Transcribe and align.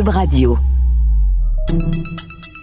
Radio. 0.00 0.56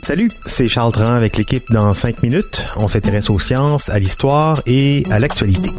Salut, 0.02 0.32
c'est 0.48 0.68
Charles 0.68 0.92
Tran 0.92 1.14
avec 1.14 1.38
l'équipe 1.38 1.64
dans 1.70 1.94
5 1.94 2.24
minutes. 2.24 2.66
On 2.76 2.88
s'intéresse 2.88 3.30
aux 3.30 3.38
sciences, 3.38 3.90
à 3.90 4.00
l'histoire 4.00 4.64
et 4.66 5.04
à 5.12 5.20
l'actualité. 5.20 5.70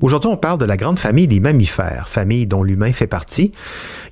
Aujourd'hui, 0.00 0.30
on 0.30 0.36
parle 0.36 0.58
de 0.58 0.64
la 0.64 0.76
grande 0.76 1.00
famille 1.00 1.26
des 1.26 1.40
mammifères, 1.40 2.06
famille 2.06 2.46
dont 2.46 2.62
l'humain 2.62 2.92
fait 2.92 3.08
partie. 3.08 3.50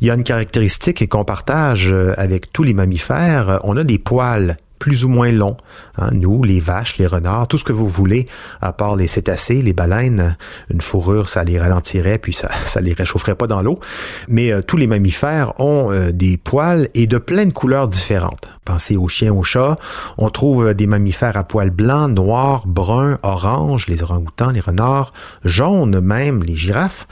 Il 0.01 0.09
y 0.09 0.11
a 0.11 0.15
une 0.15 0.25
caractéristique 0.25 1.09
qu'on 1.09 1.25
partage 1.25 1.93
euh, 1.93 2.13
avec 2.17 2.53
tous 2.53 2.65
les 2.65 2.75
mammifères, 2.75 3.61
on 3.63 3.77
a 3.77 3.85
des 3.85 4.01
poils 4.01 4.57
plus 4.85 5.07
ou 5.07 5.09
moins 5.09 5.33
long. 5.33 5.57
Hein, 5.97 6.11
nous, 6.13 6.43
les 6.43 6.61
vaches, 6.61 6.99
les 6.99 7.07
renards, 7.07 7.49
tout 7.49 7.57
ce 7.57 7.65
que 7.65 7.73
vous 7.73 7.87
voulez, 7.87 8.29
à 8.61 8.75
part 8.75 8.97
les 8.97 9.07
cétacés, 9.07 9.63
les 9.63 9.73
baleines, 9.73 10.37
une 10.69 10.83
fourrure, 10.83 11.31
ça 11.31 11.43
les 11.43 11.59
ralentirait, 11.59 12.19
puis 12.19 12.35
ça, 12.35 12.51
ça 12.67 12.83
les 12.83 12.93
réchaufferait 12.93 13.35
pas 13.35 13.47
dans 13.47 13.63
l'eau. 13.63 13.81
Mais 14.29 14.53
euh, 14.53 14.61
tous 14.61 14.77
les 14.77 14.87
mammifères 14.87 15.59
ont 15.59 15.91
euh, 15.91 16.13
des 16.13 16.37
poils 16.37 16.89
et 16.93 17.07
de 17.07 17.17
plein 17.17 17.47
de 17.47 17.53
couleurs 17.53 17.89
différentes. 17.89 18.47
Pensez 18.67 18.99
aux 18.99 19.09
chiens, 19.09 19.33
aux 19.33 19.43
chats. 19.43 19.79
On 20.19 20.29
trouve 20.29 20.67
euh, 20.67 20.75
des 20.75 20.87
mammifères 20.87 21.39
à 21.39 21.45
poils 21.45 21.71
blancs, 21.71 22.11
noirs, 22.11 22.67
bruns, 22.67 23.17
orange, 23.23 23.87
les 23.89 24.03
orang-outans, 24.03 24.51
les 24.51 24.61
renards, 24.61 25.15
jaunes 25.47 25.99
même, 26.01 26.43
les 26.43 26.57
girafes. 26.57 27.07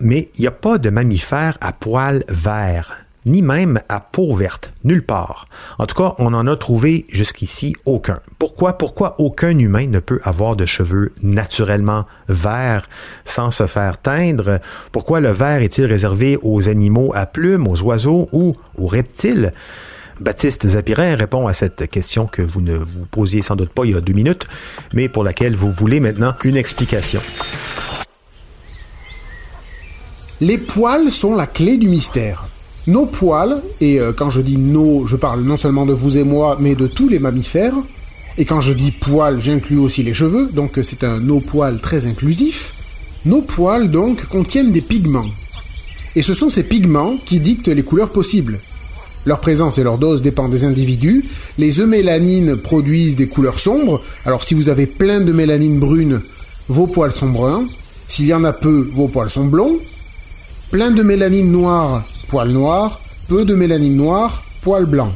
Mais 0.00 0.28
il 0.36 0.42
n'y 0.42 0.48
a 0.48 0.50
pas 0.50 0.76
de 0.76 0.90
mammifères 0.90 1.56
à 1.62 1.72
poils 1.72 2.24
verts 2.28 3.05
ni 3.26 3.42
même 3.42 3.80
à 3.88 4.00
peau 4.00 4.34
verte, 4.34 4.72
nulle 4.84 5.04
part. 5.04 5.46
En 5.78 5.86
tout 5.86 5.96
cas, 5.96 6.14
on 6.18 6.30
n'en 6.30 6.46
a 6.46 6.56
trouvé 6.56 7.06
jusqu'ici 7.10 7.74
aucun. 7.84 8.20
Pourquoi? 8.38 8.78
Pourquoi 8.78 9.16
aucun 9.18 9.58
humain 9.58 9.86
ne 9.86 9.98
peut 9.98 10.20
avoir 10.22 10.56
de 10.56 10.64
cheveux 10.64 11.12
naturellement 11.22 12.06
verts 12.28 12.88
sans 13.24 13.50
se 13.50 13.66
faire 13.66 14.00
teindre? 14.00 14.60
Pourquoi 14.92 15.20
le 15.20 15.30
vert 15.30 15.60
est-il 15.62 15.86
réservé 15.86 16.38
aux 16.42 16.68
animaux 16.68 17.12
à 17.14 17.26
plumes, 17.26 17.66
aux 17.66 17.82
oiseaux 17.82 18.28
ou 18.32 18.54
aux 18.78 18.86
reptiles? 18.86 19.52
Baptiste 20.20 20.66
Zapirin 20.66 21.16
répond 21.16 21.46
à 21.46 21.52
cette 21.52 21.90
question 21.90 22.26
que 22.26 22.40
vous 22.40 22.62
ne 22.62 22.76
vous 22.76 23.06
posiez 23.10 23.42
sans 23.42 23.54
doute 23.54 23.70
pas 23.70 23.84
il 23.84 23.92
y 23.92 23.96
a 23.96 24.00
deux 24.00 24.14
minutes, 24.14 24.46
mais 24.94 25.08
pour 25.08 25.24
laquelle 25.24 25.54
vous 25.54 25.70
voulez 25.70 26.00
maintenant 26.00 26.34
une 26.44 26.56
explication. 26.56 27.20
Les 30.40 30.58
poils 30.58 31.10
sont 31.10 31.34
la 31.34 31.46
clé 31.46 31.76
du 31.76 31.88
mystère. 31.88 32.45
Nos 32.86 33.06
poils, 33.06 33.62
et 33.80 33.98
euh, 33.98 34.12
quand 34.12 34.30
je 34.30 34.40
dis 34.40 34.56
nos, 34.56 35.06
je 35.06 35.16
parle 35.16 35.42
non 35.42 35.56
seulement 35.56 35.86
de 35.86 35.92
vous 35.92 36.18
et 36.18 36.24
moi, 36.24 36.56
mais 36.60 36.74
de 36.74 36.86
tous 36.86 37.08
les 37.08 37.18
mammifères, 37.18 37.74
et 38.38 38.44
quand 38.44 38.60
je 38.60 38.72
dis 38.72 38.90
poils, 38.90 39.42
j'inclus 39.42 39.78
aussi 39.78 40.02
les 40.02 40.14
cheveux, 40.14 40.48
donc 40.52 40.78
c'est 40.82 41.02
un 41.02 41.18
nos 41.18 41.40
poils 41.40 41.80
très 41.80 42.06
inclusif, 42.06 42.74
nos 43.24 43.42
poils 43.42 43.90
donc 43.90 44.26
contiennent 44.26 44.72
des 44.72 44.82
pigments. 44.82 45.26
Et 46.14 46.22
ce 46.22 46.32
sont 46.32 46.48
ces 46.48 46.62
pigments 46.62 47.16
qui 47.24 47.40
dictent 47.40 47.68
les 47.68 47.82
couleurs 47.82 48.10
possibles. 48.10 48.60
Leur 49.24 49.40
présence 49.40 49.78
et 49.78 49.82
leur 49.82 49.98
dose 49.98 50.22
dépendent 50.22 50.52
des 50.52 50.64
individus. 50.64 51.24
Les 51.58 51.80
eumélanines 51.80 52.56
produisent 52.56 53.16
des 53.16 53.26
couleurs 53.26 53.58
sombres. 53.58 54.00
Alors 54.24 54.44
si 54.44 54.54
vous 54.54 54.68
avez 54.68 54.86
plein 54.86 55.20
de 55.20 55.32
mélanine 55.32 55.80
brune, 55.80 56.20
vos 56.68 56.86
poils 56.86 57.12
sont 57.12 57.30
bruns. 57.30 57.66
S'il 58.06 58.26
y 58.26 58.34
en 58.34 58.44
a 58.44 58.52
peu, 58.52 58.88
vos 58.94 59.08
poils 59.08 59.30
sont 59.30 59.46
blonds. 59.46 59.78
Plein 60.70 60.92
de 60.92 61.02
mélanine 61.02 61.50
noire, 61.50 62.04
poils 62.28 62.50
noirs, 62.50 63.00
peu 63.28 63.44
de 63.44 63.54
mélanine 63.54 63.96
noire, 63.96 64.42
poils 64.62 64.86
blancs. 64.86 65.12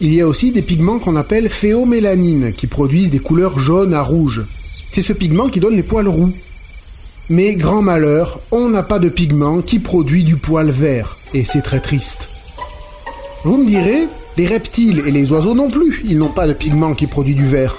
Il 0.00 0.14
y 0.14 0.20
a 0.20 0.26
aussi 0.26 0.50
des 0.50 0.62
pigments 0.62 0.98
qu'on 0.98 1.16
appelle 1.16 1.50
phéomélanine, 1.50 2.52
qui 2.52 2.66
produisent 2.66 3.10
des 3.10 3.18
couleurs 3.18 3.58
jaunes 3.58 3.92
à 3.92 4.02
rouge. 4.02 4.44
C'est 4.88 5.02
ce 5.02 5.12
pigment 5.12 5.48
qui 5.48 5.60
donne 5.60 5.76
les 5.76 5.82
poils 5.82 6.08
roux. 6.08 6.32
Mais 7.28 7.54
grand 7.54 7.82
malheur, 7.82 8.40
on 8.50 8.68
n'a 8.68 8.82
pas 8.82 8.98
de 8.98 9.08
pigment 9.08 9.60
qui 9.60 9.78
produit 9.78 10.24
du 10.24 10.36
poil 10.36 10.70
vert, 10.70 11.18
et 11.34 11.44
c'est 11.44 11.62
très 11.62 11.80
triste. 11.80 12.28
Vous 13.44 13.56
me 13.56 13.66
direz, 13.66 14.08
les 14.36 14.46
reptiles 14.46 15.02
et 15.06 15.10
les 15.10 15.30
oiseaux 15.32 15.54
non 15.54 15.70
plus, 15.70 16.02
ils 16.04 16.18
n'ont 16.18 16.28
pas 16.28 16.46
de 16.46 16.54
pigment 16.54 16.94
qui 16.94 17.06
produit 17.06 17.34
du 17.34 17.46
vert. 17.46 17.76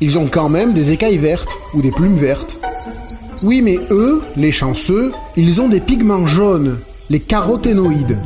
Ils 0.00 0.18
ont 0.18 0.26
quand 0.26 0.48
même 0.48 0.74
des 0.74 0.92
écailles 0.92 1.16
vertes 1.16 1.58
ou 1.74 1.80
des 1.80 1.92
plumes 1.92 2.16
vertes. 2.16 2.58
Oui, 3.42 3.62
mais 3.62 3.78
eux, 3.90 4.20
les 4.36 4.52
chanceux, 4.52 5.12
ils 5.36 5.60
ont 5.60 5.68
des 5.68 5.80
pigments 5.80 6.26
jaunes 6.26 6.78
les 7.10 7.20
caroténoïdes. 7.20 8.18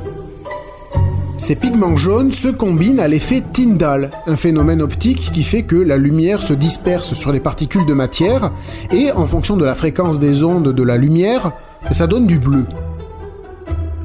Ces 1.38 1.54
pigments 1.54 1.96
jaunes 1.96 2.32
se 2.32 2.48
combinent 2.48 2.98
à 2.98 3.08
l'effet 3.08 3.42
Tyndall, 3.52 4.10
un 4.26 4.36
phénomène 4.36 4.82
optique 4.82 5.30
qui 5.32 5.42
fait 5.42 5.62
que 5.62 5.76
la 5.76 5.96
lumière 5.96 6.42
se 6.42 6.54
disperse 6.54 7.14
sur 7.14 7.30
les 7.30 7.40
particules 7.40 7.86
de 7.86 7.94
matière 7.94 8.50
et 8.90 9.12
en 9.12 9.26
fonction 9.26 9.56
de 9.56 9.64
la 9.64 9.74
fréquence 9.74 10.18
des 10.18 10.42
ondes 10.42 10.72
de 10.72 10.82
la 10.82 10.96
lumière, 10.96 11.52
ça 11.92 12.06
donne 12.06 12.26
du 12.26 12.38
bleu. 12.38 12.64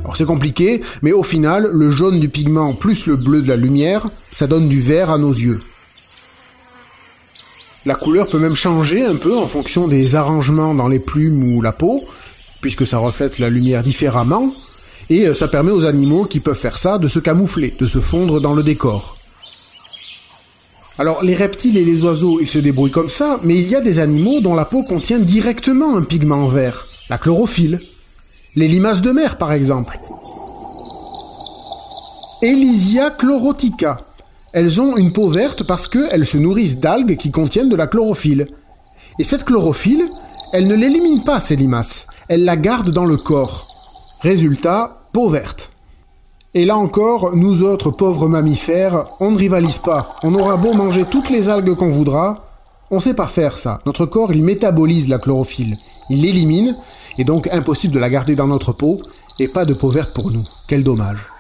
Alors 0.04 0.18
c'est 0.18 0.26
compliqué, 0.26 0.82
mais 1.02 1.14
au 1.14 1.24
final, 1.24 1.70
le 1.72 1.90
jaune 1.90 2.20
du 2.20 2.30
pigment 2.30 2.74
plus 2.74 3.08
le 3.08 3.16
bleu 3.16 3.42
de 3.42 3.48
la 3.48 3.56
lumière, 3.56 4.08
ça 4.34 4.46
donne 4.46 4.68
du 4.68 4.80
vert 4.80 5.10
à 5.10 5.18
nos 5.18 5.32
yeux. 5.32 5.62
La 7.86 7.96
couleur 7.96 8.28
peut 8.28 8.38
même 8.38 8.56
changer 8.56 9.04
un 9.04 9.16
peu 9.16 9.36
en 9.36 9.48
fonction 9.48 9.88
des 9.88 10.16
arrangements 10.16 10.76
dans 10.76 10.88
les 10.88 11.00
plumes 11.00 11.56
ou 11.56 11.62
la 11.64 11.72
peau, 11.72 12.04
puisque 12.62 12.88
ça 12.88 13.00
reflète 13.00 13.40
la 13.40 13.50
lumière 13.50 13.84
différemment, 13.84 14.54
et 15.10 15.28
euh, 15.28 15.34
ça 15.34 15.48
permet 15.48 15.72
aux 15.72 15.86
animaux 15.86 16.26
qui 16.26 16.40
peuvent 16.40 16.58
faire 16.58 16.78
ça 16.78 16.98
de 16.98 17.08
se 17.08 17.20
camoufler, 17.20 17.74
de 17.80 17.88
se 17.88 18.00
fondre 18.00 18.40
dans 18.40 18.54
le 18.54 18.64
décor. 18.64 19.18
Alors 21.00 21.24
les 21.24 21.36
reptiles 21.36 21.78
et 21.78 21.86
les 21.86 22.04
oiseaux, 22.04 22.40
ils 22.40 22.48
se 22.48 22.60
débrouillent 22.60 22.92
comme 22.92 23.10
ça, 23.10 23.40
mais 23.44 23.58
il 23.58 23.68
y 23.68 23.76
a 23.76 23.82
des 23.82 24.00
animaux 24.00 24.40
dont 24.40 24.54
la 24.54 24.66
peau 24.66 24.84
contient 24.84 25.20
directement 25.20 25.98
un 25.98 26.04
pigment 26.04 26.48
vert, 26.48 26.86
la 27.10 27.18
chlorophylle. 27.18 27.82
Les 28.56 28.68
limaces 28.68 29.02
de 29.02 29.12
mer 29.12 29.38
par 29.38 29.52
exemple. 29.52 29.98
Elysia 32.42 33.12
chlorotica. 33.12 34.02
Elles 34.54 34.82
ont 34.82 34.98
une 34.98 35.14
peau 35.14 35.30
verte 35.30 35.64
parce 35.64 35.88
qu'elles 35.88 36.26
se 36.26 36.38
nourrissent 36.38 36.80
d'algues 36.80 37.16
qui 37.16 37.32
contiennent 37.32 37.70
de 37.70 37.76
la 37.76 37.88
chlorophylle. 37.88 38.48
Et 39.20 39.24
cette 39.24 39.46
chlorophylle, 39.46 40.04
elle 40.54 40.68
ne 40.68 40.76
l'élimine 40.76 41.24
pas, 41.24 41.40
ces 41.40 41.56
limaces. 41.56 42.08
Elle 42.28 42.44
la 42.44 42.58
garde 42.58 42.90
dans 42.90 43.06
le 43.06 43.18
corps. 43.18 43.68
Résultat, 44.22 45.06
peau 45.14 45.30
verte. 45.30 45.72
Et 46.54 46.66
là 46.66 46.78
encore, 46.78 47.36
nous 47.36 47.64
autres 47.64 47.92
pauvres 47.92 48.28
mammifères, 48.28 49.06
on 49.22 49.32
ne 49.32 49.38
rivalise 49.38 49.80
pas. 49.80 50.16
On 50.24 50.36
aura 50.36 50.58
beau 50.58 50.74
manger 50.74 51.06
toutes 51.10 51.30
les 51.30 51.50
algues 51.50 51.76
qu'on 51.76 51.92
voudra, 51.92 52.46
on 52.90 53.00
sait 53.00 53.14
pas 53.14 53.28
faire 53.28 53.58
ça. 53.58 53.80
Notre 53.86 54.06
corps, 54.06 54.34
il 54.34 54.44
métabolise 54.44 55.08
la 55.08 55.18
chlorophylle. 55.18 55.78
Il 56.10 56.24
l'élimine, 56.24 56.76
et 57.18 57.24
donc 57.24 57.48
impossible 57.48 57.94
de 57.94 58.00
la 58.00 58.10
garder 58.10 58.36
dans 58.36 58.48
notre 58.48 58.74
peau, 58.74 59.00
et 59.40 59.48
pas 59.48 59.64
de 59.64 59.74
peau 59.74 59.90
verte 59.90 60.14
pour 60.14 60.30
nous. 60.30 60.46
Quel 60.68 60.84
dommage. 60.84 61.31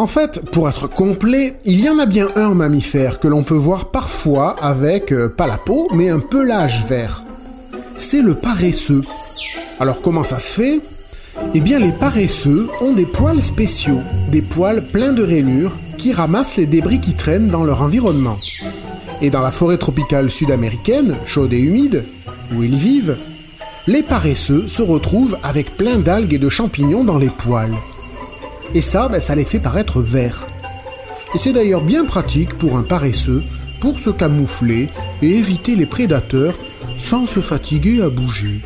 En 0.00 0.06
fait, 0.06 0.40
pour 0.50 0.66
être 0.66 0.88
complet, 0.88 1.56
il 1.66 1.78
y 1.78 1.90
en 1.90 1.98
a 1.98 2.06
bien 2.06 2.28
un 2.34 2.54
mammifère 2.54 3.20
que 3.20 3.28
l'on 3.28 3.44
peut 3.44 3.54
voir 3.54 3.90
parfois 3.90 4.56
avec, 4.62 5.12
euh, 5.12 5.28
pas 5.28 5.46
la 5.46 5.58
peau, 5.58 5.88
mais 5.92 6.08
un 6.08 6.20
pelage 6.20 6.86
vert 6.88 7.22
c'est 7.98 8.22
le 8.22 8.34
paresseux. 8.34 9.02
Alors 9.78 10.00
comment 10.00 10.24
ça 10.24 10.38
se 10.38 10.54
fait? 10.54 10.80
Eh 11.52 11.60
bien 11.60 11.78
les 11.78 11.92
paresseux 11.92 12.68
ont 12.80 12.94
des 12.94 13.04
poils 13.04 13.42
spéciaux, 13.42 14.00
des 14.32 14.40
poils 14.40 14.86
pleins 14.86 15.12
de 15.12 15.22
rainures 15.22 15.76
qui 15.98 16.14
ramassent 16.14 16.56
les 16.56 16.64
débris 16.64 17.00
qui 17.00 17.12
traînent 17.12 17.48
dans 17.48 17.64
leur 17.64 17.82
environnement. 17.82 18.38
Et 19.20 19.28
dans 19.28 19.42
la 19.42 19.52
forêt 19.52 19.76
tropicale 19.76 20.30
sud-américaine, 20.30 21.18
chaude 21.26 21.52
et 21.52 21.60
humide, 21.60 22.04
où 22.56 22.62
ils 22.62 22.74
vivent, 22.74 23.18
les 23.86 24.02
paresseux 24.02 24.66
se 24.66 24.80
retrouvent 24.80 25.36
avec 25.42 25.76
plein 25.76 25.98
d'algues 25.98 26.32
et 26.32 26.38
de 26.38 26.48
champignons 26.48 27.04
dans 27.04 27.18
les 27.18 27.28
poils. 27.28 27.76
Et 28.74 28.80
ça, 28.80 29.08
ben, 29.08 29.20
ça 29.20 29.34
les 29.34 29.44
fait 29.44 29.58
paraître 29.58 30.00
verts. 30.00 30.46
Et 31.34 31.38
c'est 31.38 31.52
d'ailleurs 31.52 31.82
bien 31.82 32.04
pratique 32.04 32.54
pour 32.54 32.76
un 32.76 32.82
paresseux 32.82 33.42
pour 33.80 33.98
se 33.98 34.10
camoufler 34.10 34.88
et 35.22 35.30
éviter 35.36 35.74
les 35.74 35.86
prédateurs 35.86 36.54
sans 36.98 37.26
se 37.26 37.40
fatiguer 37.40 38.02
à 38.02 38.10
bouger. 38.10 38.60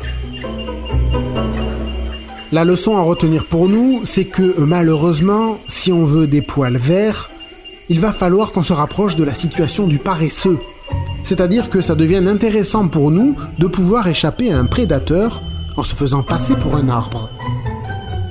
La 2.51 2.63
leçon 2.63 2.97
à 2.97 3.01
retenir 3.01 3.45
pour 3.45 3.67
nous, 3.67 4.01
c'est 4.03 4.25
que 4.25 4.55
malheureusement, 4.59 5.57
si 5.67 5.91
on 5.91 6.05
veut 6.05 6.27
des 6.27 6.41
poils 6.41 6.77
verts, 6.77 7.29
il 7.89 7.99
va 7.99 8.11
falloir 8.11 8.51
qu'on 8.51 8.63
se 8.63 8.73
rapproche 8.73 9.15
de 9.15 9.23
la 9.23 9.33
situation 9.33 9.87
du 9.87 9.97
paresseux. 9.97 10.59
C'est-à-dire 11.23 11.69
que 11.69 11.81
ça 11.81 11.95
devient 11.95 12.23
intéressant 12.27 12.87
pour 12.87 13.09
nous 13.09 13.35
de 13.57 13.67
pouvoir 13.67 14.07
échapper 14.07 14.51
à 14.51 14.59
un 14.59 14.65
prédateur 14.65 15.41
en 15.75 15.83
se 15.83 15.95
faisant 15.95 16.23
passer 16.23 16.55
pour 16.55 16.75
un 16.75 16.87
arbre. 16.87 17.29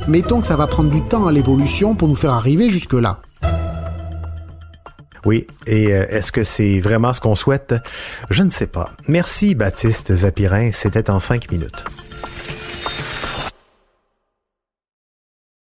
Mettons 0.07 0.43
que 0.43 0.47
ça 0.47 0.57
va 0.57 0.67
prendre 0.67 0.91
du 0.91 1.03
temps 1.03 1.27
à 1.27 1.33
l'évolution 1.33 1.95
pour 1.95 2.09
nous 2.09 2.15
faire 2.15 2.35
arriver 2.35 2.69
jusque-là. 2.69 3.21
Oui, 5.25 5.47
et 5.67 5.95
euh, 5.95 6.07
est-ce 6.11 6.31
que 6.31 6.45
c'est 6.45 6.79
vraiment 6.81 7.15
ce 7.15 7.23
qu'on 7.23 7.35
souhaite? 7.35 7.75
Je 8.29 8.43
ne 8.43 8.51
sais 8.51 8.67
pas. 8.67 8.91
Merci 9.09 9.55
Baptiste 9.55 10.15
Zapirin, 10.15 10.71
c'était 10.73 11.09
en 11.09 11.21
cinq 11.21 11.51
minutes. 11.51 11.85